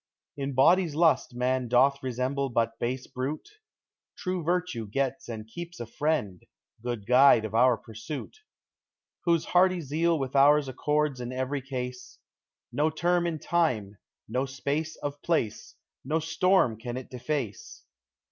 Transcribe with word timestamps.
In 0.35 0.55
body's 0.55 0.95
lust 0.95 1.35
man 1.35 1.67
doth 1.67 2.01
resemble 2.01 2.49
but 2.49 2.79
base 2.79 3.05
brute; 3.05 3.51
^True 4.17 4.43
virtue 4.43 4.87
gets 4.87 5.29
and 5.29 5.47
keeps 5.47 5.79
a 5.79 5.85
friend, 5.85 6.41
good 6.81 7.05
guide 7.05 7.45
of 7.45 7.53
our 7.53 7.77
pursuit, 7.77 8.39
Whose 9.25 9.45
hearty 9.45 9.79
zeal 9.79 10.17
with 10.17 10.35
ours 10.35 10.67
accords 10.67 11.21
in 11.21 11.31
every 11.31 11.61
case; 11.61 12.17
No 12.71 12.89
term 12.89 13.27
of 13.27 13.41
time, 13.43 13.99
no 14.27 14.47
space 14.47 14.95
of 14.95 15.21
place, 15.21 15.75
no 16.03 16.17
storm 16.17 16.79
can 16.79 16.97
it 16.97 17.11
deface. 17.11 17.83